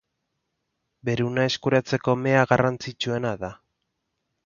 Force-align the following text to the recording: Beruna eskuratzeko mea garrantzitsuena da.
Beruna 1.09 1.45
eskuratzeko 1.51 2.17
mea 2.25 2.49
garrantzitsuena 2.55 3.39
da. 3.47 3.55